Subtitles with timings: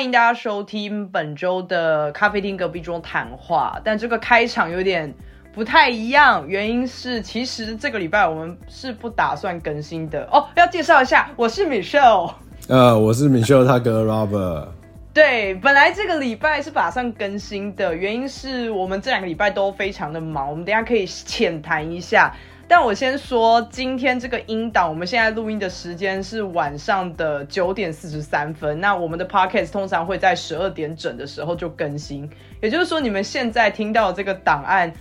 [0.00, 3.78] 欢迎大家收听本周的咖啡厅隔壁桌谈话。
[3.84, 5.14] 但这个开场有点
[5.52, 10.48] 不太一样，原因是其实这个礼拜我们是不打算更新的哦。
[10.56, 12.32] 要介绍一下，我是 Michelle，
[12.66, 14.68] 呃，我是 Michelle 他哥 Robert。
[15.12, 22.34] 对，本来这个礼拜是打算更新的，原因是我们这两个礼拜都非常的忙，我们等下可以浅谈一下。
[22.70, 28.80] 但我先说，今天这个音档，我们现在录音的时间是晚上的九点四十三分。
[28.80, 32.30] 那我们的 podcast 通常会在十二点整的时候就更新，
[32.62, 34.92] 也就是说，你们现在听到这个档案，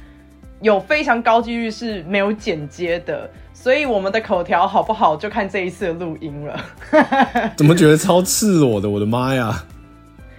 [0.62, 3.30] 有非常高几率是没有剪接的。
[3.54, 6.66] 所以我们的口条好不好，就看这一次的录音了。
[7.56, 8.90] 怎么觉得超赤裸的？
[8.90, 9.64] 我的妈呀！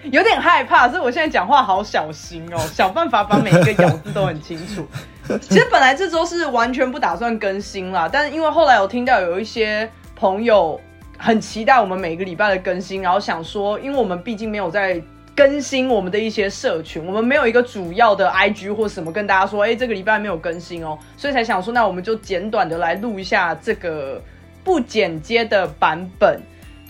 [0.11, 4.87] 有点害怕，所以我现在讲话好小心哦，想办法把每一个咬字都很清楚。
[5.41, 10.81] 其实本来这周是完全不打算更新啦，但是因为后来我听到有一些朋友
[11.19, 15.01] 很期待我们每个礼拜的更新，然后想说，因为我们毕竟没有在
[15.37, 24.21] 更新我们的一些社群，我们没有一个主要的 IG 或什么跟大家说，哎，这个礼拜没有更新哦，所以才想说，那我们就简短的来录一下这个
[24.65, 26.41] 不剪接的版本。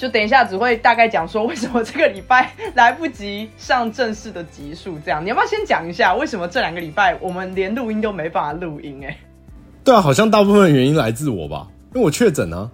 [0.01, 9.05] 就等一下，只会大概讲说为什么这个礼拜 来不及上正式的集数，这样你要不要先讲一下为什么这两个礼拜我们连录音都没办法录音？
[9.05, 9.15] 哎，
[9.85, 12.71] 对啊，好像大部分原因来自我吧，因为我确诊啊。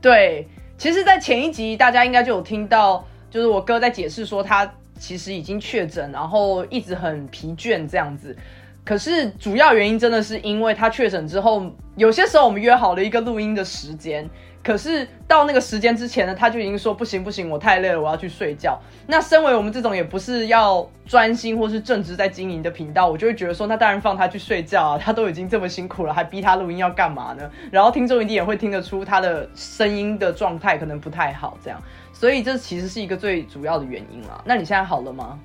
[0.00, 0.46] 对，
[0.78, 8.36] 其实，在前一集大家应该就有听到，就是我哥在解释说他其实已经确诊，然后一直很疲倦这样子。
[8.84, 14.28] 可是主要原因真的是因为他确诊之后，有些时候我们约好了一个录音的时间。
[14.62, 18.78] 可是到那个时间之前呢，他就已经说不行不行，我太累了，我要去睡觉。
[19.06, 27.50] 那身为我们这种也不是要专心或是正直在经营的频道，我就会觉得说，那当然放他去睡觉啊，他都已经这么辛苦了，还逼他录音要干嘛呢？
[27.72, 31.80] 然后听众一定也会听得出他的声音的状态可能不太好，这样，
[32.12, 34.42] 所以这其实是一个最主要的原因啊。
[34.44, 35.38] 那你现在好了吗？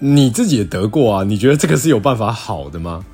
[0.00, 3.04] 你自己也得过啊，你觉得这个是有办法好的吗？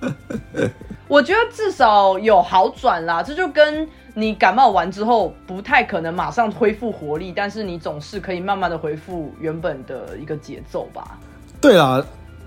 [1.08, 3.88] 我觉得至少有好转啦，这就跟。
[4.16, 11.18] 你感冒完之后不太可能马上恢复活力，但是你总是可以慢慢的恢复原本的一个节奏吧。
[11.60, 12.00] 对啦，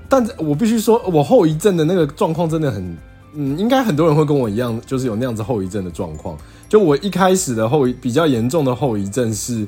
[0.08, 2.98] 但我必须说，我后遗症的那个状况真的很，
[3.34, 6.38] 嗯，应该很多人会跟我一样，就是有那样子后遗症的状况。
[6.70, 9.68] 就我一开始的后比较严重的后遗症是，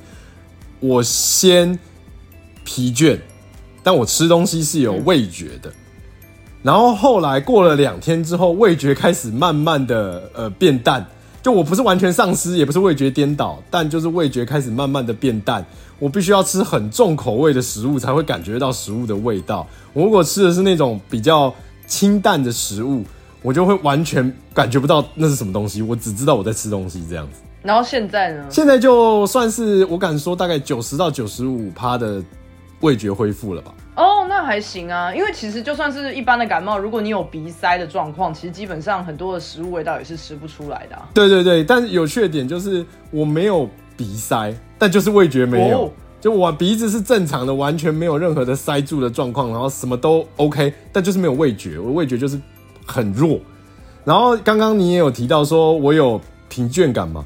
[0.80, 1.78] 我先
[2.64, 3.20] 疲倦，
[3.84, 5.72] 但我吃东西是有味觉的，
[6.62, 11.06] 然后后来过了两天之后，味觉开始慢慢的呃变淡。
[11.42, 15.66] 就我不是完全丧失，也不是味觉颠倒，但就是味觉开始慢慢的变淡。
[15.98, 19.66] 我必须要吃很重口味的食物才会感觉到食物的味道。
[19.94, 21.54] 我如果吃的是那种比较
[21.88, 23.06] 清淡的食物，
[23.42, 25.82] 我就会完全感觉不到那是什么东西。
[25.82, 27.40] 我只知道我在吃东西这样子。
[27.64, 28.46] 然后现在呢？
[28.50, 32.22] 现在就算是我敢说大概九十到九十五趴的
[32.82, 33.74] 味觉恢复了吧。
[33.96, 40.98] 哦，那还行啊，因为其实就算是一般的感冒，如果你有鼻塞的状况，其实基本上很多的食物味道也是吃不出来的。
[41.14, 45.92] 对对对，但是有缺点就是我没有鼻塞，但就是味觉没有，
[46.22, 52.40] 就我鼻子是正常的，完全没有任何的塞住的状况，然后什么都 OK，但就是没有味觉，我味觉就是
[52.86, 53.38] 很弱。
[54.06, 57.26] 然后刚刚你也有提到说我有疲倦感嘛？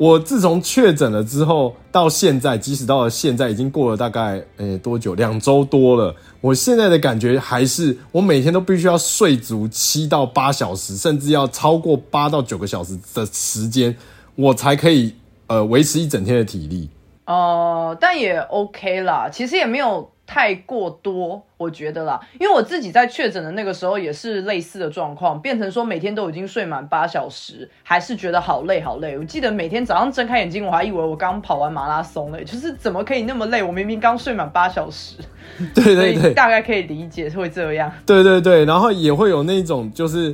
[0.00, 5.14] 我自从确诊了之后，到现在，即使到了现在，已经过了大概诶多久？
[5.14, 6.16] 两周多了。
[6.40, 13.94] 我现在的感觉还是，我每天都必须要睡足七到八小时，甚至要超过八到九个小时的时间，
[14.36, 15.14] 我才可以
[15.48, 16.88] 呃维持一整天的体力。
[17.26, 20.10] 哦，但也 OK 啦，其实也没有。
[20.32, 29.18] 太过多，我觉得啦，因为我自己在确诊的那个时候也是类似的状况，变成说每天都已经睡满八小时，还是觉得好累好累。
[29.18, 33.60] 我记得每天早上睁开眼睛，我还以为我刚跑完马拉松嘞，就是怎么可以那么累？
[33.60, 35.16] 我明明刚睡满八小时。
[35.74, 37.90] 对对对，大概可以理解会这样。
[38.06, 40.32] 对对对，然后也会有那种就是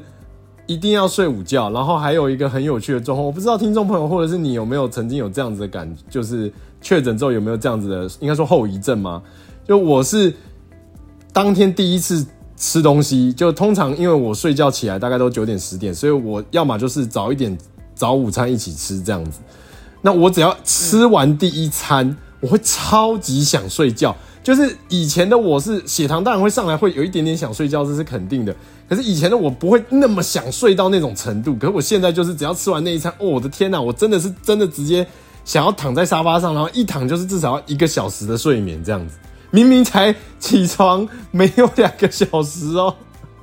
[0.67, 6.53] 一定要睡午觉，然后还有一个很有趣的状况，我不知道听众朋友或者是你有没有曾经有这样子的感，就是
[6.83, 9.23] 确诊之后有没有这样子的，应该说后遗症吗？
[9.67, 10.33] 就我是
[11.33, 12.25] 当天第一次
[12.57, 17.57] 吃东西，就通常因为我睡觉起来大概都九点十点，所以我要么就是早一点
[17.95, 19.41] 早午餐一起吃这样子。
[20.03, 24.15] 那我只要吃完第一餐，我会超级想睡觉。
[24.45, 28.55] 就是以前的我是血糖当然会上来，会有一点点想睡觉，这是肯定的。
[28.89, 31.57] 可是以前的我不会那么想睡到那种程度。
[31.57, 35.05] 可是我现在就是只要吃完那一餐，哦，我的天哪，我真的是真的直接
[35.45, 39.17] 想要躺在沙发上，然后一躺就是至少要一个小时的睡眠这样子。
[39.51, 42.95] 明明才起床没有两个小时哦，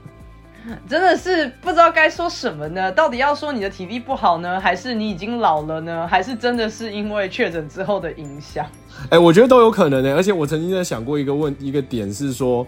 [0.89, 2.91] 真的是不知道该说什么呢？
[2.91, 6.07] 到底要说你的体力不好呢，还是你已经老了呢？
[6.07, 8.65] 还是真的是因为确诊之后的影响？
[9.09, 12.65] 哎、我觉得都有可能呢、而且我曾经在想过一个问一个点是说，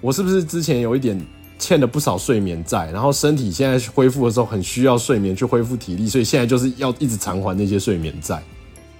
[0.00, 1.18] 我是不是之前有一点
[1.58, 8.42] 欠了不少睡眠债，然后身体现在恢复的时候很需要睡眠去恢复体力，所以现在就是要一直偿还那些睡眠债。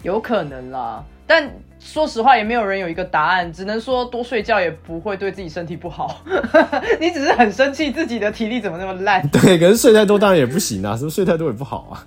[0.03, 1.49] 有可能啦，但
[1.79, 6.25] 说实话也没有人有一个答案，只能说多睡觉也不会对自己身体不好。
[6.99, 9.23] 你只是很生气自己的体力怎么那么烂。
[9.29, 12.07] 对，可是睡太多当然也不行啊，是不是睡太多也不好啊？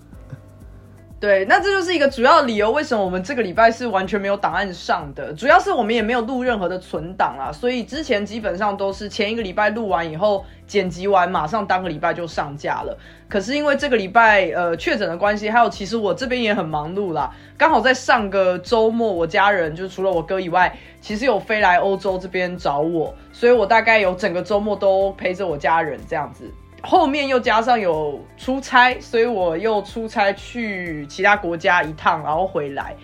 [1.22, 5.32] 对，那这就是一个主要理由，为什么我们这个礼拜是完全没有档案上的？
[5.34, 12.98] 主要是我们也没有录任何的存档啦，所以之前基本上都是前一个礼拜录完以后剪辑完，马上当个礼拜就上架了。
[13.30, 26.52] 可是因为这个礼拜呃确诊的关系，还有其实我这边也很忙碌啦，刚好在上个周末，我家人就除了我哥以外，其实有飞来欧洲这边找我，所以我大概有整个周末都陪着我家人这样子。
[26.82, 32.96] 后面又加上有出差，所以我又出差去其他国家一趟，然后回来，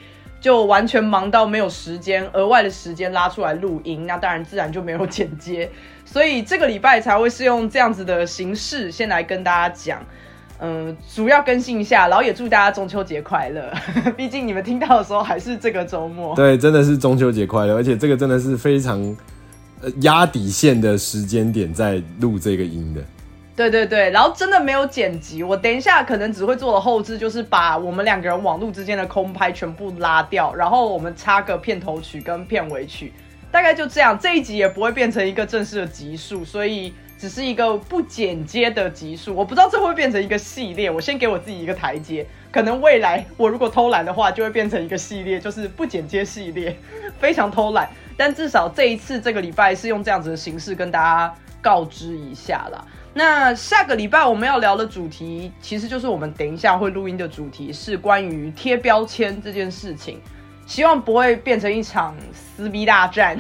[0.42, 5.70] 就完全忙到没有时间额外的时间拉出来录音，那当然自然就没有剪接，
[6.06, 10.04] 所以这个礼拜才会是用这样子的形式先来跟大家讲。
[10.60, 13.72] 嗯，主要更新一下，然后也祝大家中秋节快乐。
[14.18, 16.36] 毕竟你们听到的时候还是这个周末。
[16.36, 19.00] 对，真的是中秋节快乐，而且这个真的是非常
[19.84, 23.02] 呃压底线的时间点在录这个音的。
[23.58, 33.12] 对对对，然后真的没有剪辑，我等一下可能只会做的后置就是把我们两个人网络之间的空拍全部拉掉，然后我们插个片头曲跟片尾曲，
[33.52, 34.16] 大概就这样。
[34.20, 39.34] 这一集也不会变成一个正式的集数，所以只是一个不剪接的集数。
[39.34, 42.28] 我不知道这会变成一个系列，我先给我自己一个台阶。
[42.52, 46.78] 可能未来我如果偷懒的话，就会变成一个系列，就是不剪接系列，
[47.20, 47.90] 非常偷懒。
[48.16, 52.86] 但至少这一次这个礼拜是用这样子的形式跟大家告知一下啦。
[53.18, 60.22] 那下个礼拜我们要聊的主题，其实就是我们等一下会录音的主题，是关于贴标签这件事情。
[60.68, 63.36] 希望不会变成一场撕逼大战，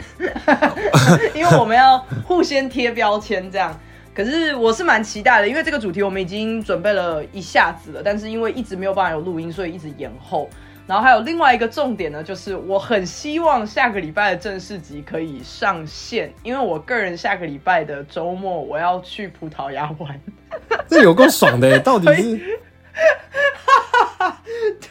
[1.36, 3.80] 因为我们要互相贴标签这样。
[4.16, 10.50] 可是我是蛮期待的，因为这个主题我们已经准备了一下子了，但是因为一直没有办法有录音，所以一直延后。
[10.88, 20.20] 然后还有另外一个重点呢，就是我很希望下个礼拜的正式集可以上线，因为我个人下个礼拜的周末我要去葡萄牙玩。
[20.88, 22.24] 这有够爽的耶， 到底是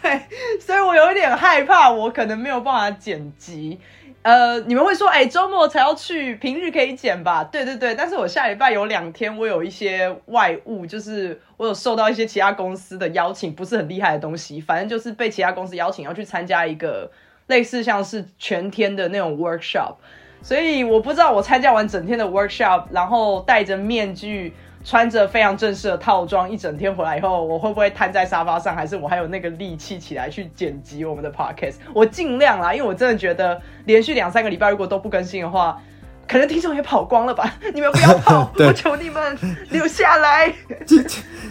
[0.03, 0.21] 对，
[0.61, 3.81] 所以我有一点害怕，我可能没有办法剪辑。
[4.27, 7.45] 呃，你们会说，哎、周末才要去，平日可以剪吧？
[7.45, 17.09] 对对对，但是我下礼拜有两天，我有一些外务，就是我有受到一些其他公司的邀请，不是很厉害的东西，反正就是被其他公司邀请要去参加一个
[17.47, 19.95] 类似像是全天的那种 workshop，
[20.43, 24.53] 所以我不知道我参加完整天的 workshop，然后戴着面具。
[24.89, 31.75] 穿着非常正式的套装，一整天回来以后，我会不会瘫在沙发上，还是我还有那个力气起来去剪辑我们的 podcast？
[31.93, 35.83] 我尽量啦，因为我真的觉得连续两三个礼拜如果都不更新的话，
[36.29, 37.53] 可能听众也跑光了吧？
[37.75, 39.37] 你们不要跑， 我求你们
[39.71, 40.55] 留下来。
[40.87, 41.05] 其实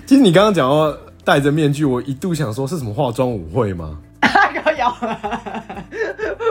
[0.06, 4.00] 其实你刚刚讲到戴着面具，我一度想说是什么化妆舞会吗？
[4.36, 5.76] 高了，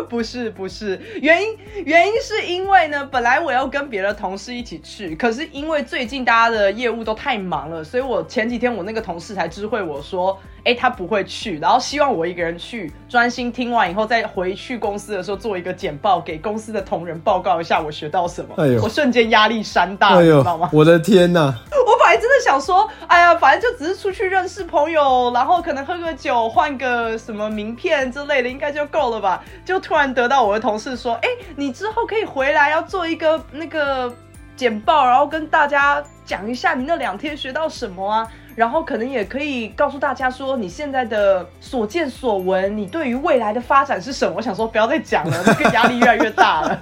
[0.09, 18.55] 不是不是，原因原因是因为呢，本来我要跟别的同事一起去，可是因为最近大家的业务都太忙了，所以我前几天我那个同事才知会我说，哎、他不会去，然后希望我一个人去，专心听完以后再回去公司的时候做一个简报，给公司的同仁报告一下我学到什么。
[18.57, 21.55] 哎呦我瞬间压力山大，你知道吗？，我的天呐！
[21.87, 29.43] 我本来真的想说，哎呀，反正就只是出去认识朋友，然后可能喝个酒，换个什么名片之类的，应该就够了吧？
[29.65, 34.15] 就突然得到我的同事说，哎，你之后可以回来要做一个那个
[34.57, 38.27] 简报，然后跟大家讲一下你那两天学到什么啊。
[38.57, 44.35] 然后可能也可以告诉大家说你现在的所见所闻，你对于未来的发展是什么？
[44.37, 46.81] 我想说不要再讲了，那个压力越来越大了。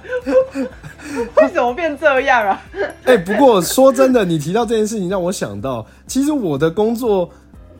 [1.37, 2.61] 为什么变这样啊？
[3.05, 7.27] 哎、不过说真的，你提到这件事情，让我想到，其实我的工作，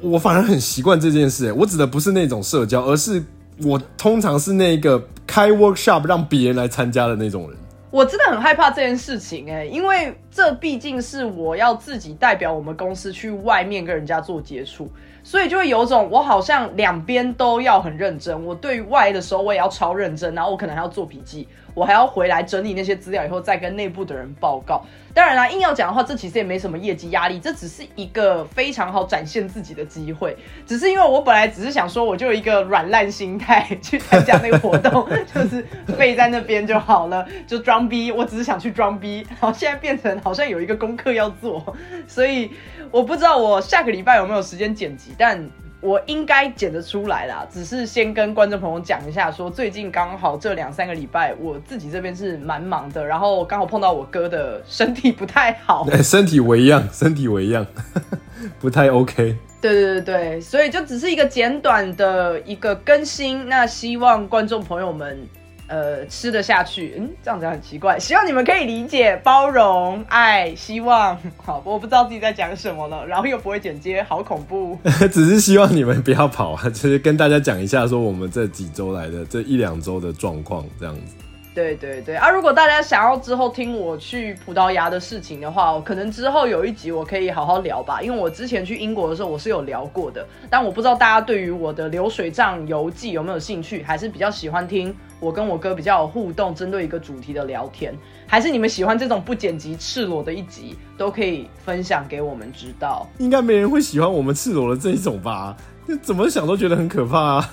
[0.03, 1.51] 我反而很习惯这件事。
[1.53, 3.23] 我指的不是那种社交，而是
[3.63, 7.57] 我通常是那个开 workshop 让别人来参加的那种人。
[7.89, 14.89] 我真的很害怕这件事情哎、因为这毕竟是我要自己代表我们公司去外面跟人家做接触，
[15.23, 18.43] 所以就会有种我好像两边都要很认真。
[18.43, 24.83] 我对外的时候我也要超认真，然后我可能还要做笔记，我还要回来整理那些资料以后再跟内部的人报告。
[25.13, 30.35] 当然啦，硬要讲的话，这其实也没什么业绩压力，这只是一个非常好展现自己的机会。
[30.65, 35.63] 只是因为我本来只是想说，我就有一个软烂心态去参加那个活动， 就是
[35.95, 38.11] 背在那边就好了，就装逼。
[38.11, 41.75] 我只是想去装逼，然后现在变成好像有一个功课要做，
[42.07, 42.51] 所以
[42.89, 45.49] 我不知道我下个礼拜有没有时间剪辑，但。
[45.85, 57.67] 我应该剪得出来啦，只是先跟观众朋友讲一下，说最近刚好这两三个礼拜，我自己这边是蛮忙的，然后刚好碰到我哥的身体不太好， 身体为恙，身体为恙，
[58.61, 59.35] 不太 OK。
[59.59, 65.27] 对对对对，所以就只是一个简短的一个更新，那希望观众朋友们。
[65.67, 67.97] 呃，吃得下去，嗯，这样子很奇怪。
[67.97, 71.17] 希望你们可以理解、包容、爱、希望。
[71.37, 74.77] 好，我不知道自己在讲什么了，然后又不会剪接，好恐怖。
[75.11, 81.15] 只是希望你们不要跑啊，就是跟大家讲一下，说我们这几周来的这一两周的状况，这样子。
[81.53, 82.29] 对对对啊！
[82.29, 88.01] 如果大家想要之后听我去葡萄牙的事情的话，可能之后有一集我可以好好聊吧。
[88.01, 90.25] 因为我之前去英国的时候，我是有聊过的。
[90.49, 97.93] 但我不知道大家对于我的流水账游记有没有兴趣，还是比较喜欢听我跟我哥比较有互动，针对一个主题的聊天，
[98.25, 103.07] 还是你们喜欢这种不剪辑、赤裸的一集，都可以分享给我们知道。
[103.19, 105.55] 应该没人会喜欢我们赤裸的这一种吧？
[106.01, 107.49] 怎么想都觉得很可怕啊！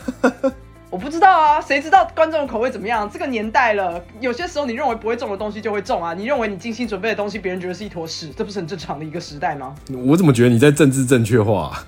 [0.90, 3.08] 我不知道啊，谁知道观众的口味怎么样？
[3.08, 6.12] 这个年代了，有些时候你认为不会中的东西就会中啊！
[6.12, 9.72] 你认为你精心准备的东西，别人觉得是一坨屎，这不是很正常的一个时代吗？
[10.04, 11.84] 我怎么觉得你在政治正确化？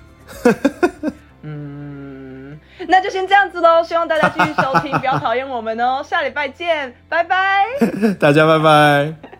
[1.42, 2.56] 嗯，
[2.86, 6.00] 那就先这样子喽，希望大家继续收听，不要讨厌我们哦。
[6.08, 7.64] 下礼拜见，拜拜，
[8.20, 9.31] 大家拜拜。